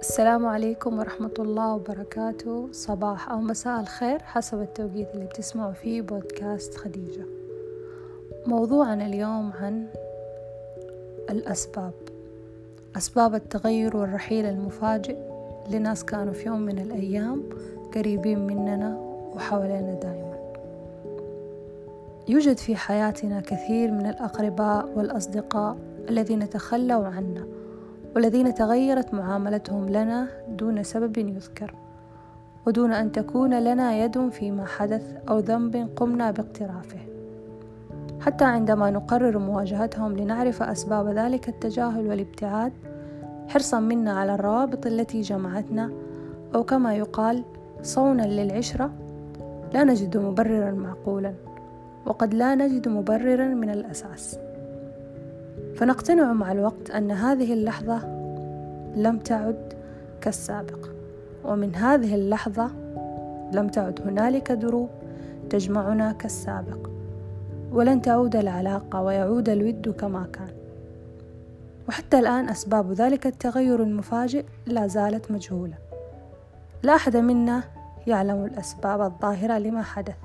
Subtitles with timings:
[0.00, 2.68] السلام عليكم ورحمة الله وبركاته.
[2.72, 7.24] صباح أو مساء الخير حسب التوقيت اللي بتسمعوا فيه بودكاست خديجة.
[8.46, 9.86] موضوعنا اليوم عن
[11.30, 11.92] الأسباب
[12.96, 15.16] أسباب التغير والرحيل المفاجئ
[15.70, 17.42] لناس كانوا في يوم من الأيام
[17.94, 18.98] قريبين مننا
[19.34, 20.36] وحوالينا دائما
[22.28, 25.76] يوجد في حياتنا كثير من الأقرباء والأصدقاء
[26.08, 27.59] الذين تخلوا عنا
[28.16, 31.74] والذين تغيرت معاملتهم لنا دون سبب يذكر
[32.66, 36.98] ودون أن تكون لنا يد فيما حدث أو ذنب قمنا باقترافه.
[38.20, 42.72] حتى عندما نقرر مواجهتهم لنعرف أسباب ذلك التجاهل والابتعاد
[43.48, 45.90] حرصا منا على الروابط التي جمعتنا
[46.54, 47.44] أو كما يقال
[47.82, 48.90] صونا للعشرة
[49.74, 51.34] لا نجد مبررا معقولا
[52.06, 54.38] وقد لا نجد مبررا من الأساس.
[55.76, 58.06] فنقتنع مع الوقت أن هذه اللحظة
[58.96, 59.72] لم تعد
[60.20, 60.88] كالسابق.
[61.44, 62.70] ومن هذه اللحظة
[63.52, 64.88] لم تعد هنالك دروب
[65.50, 66.90] تجمعنا كالسابق.
[67.72, 70.50] ولن تعود العلاقة ويعود الود كما كان.
[71.88, 75.74] وحتى الآن أسباب ذلك التغير المفاجئ لا زالت مجهولة.
[76.82, 77.62] لا أحد منا
[78.06, 80.16] يعلم الأسباب الظاهرة لما حدث.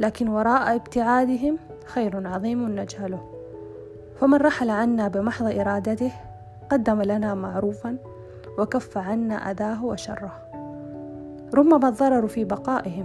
[0.00, 3.37] لكن وراء ابتعادهم خير عظيم نجهله.
[4.20, 6.12] فمن رحل عنا بمحض إرادته
[6.70, 7.96] قدم لنا معروفا
[8.58, 10.32] وكف عنا أذاه وشره.
[11.54, 13.04] ربما الضرر في بقائهم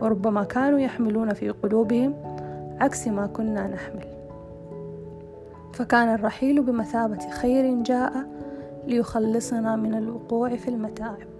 [0.00, 2.14] وربما كانوا يحملون في قلوبهم
[2.80, 4.06] عكس ما كنا نحمل.
[5.72, 8.12] فكان الرحيل بمثابة خير جاء
[8.86, 11.36] ليخلصنا من الوقوع في المتاعب.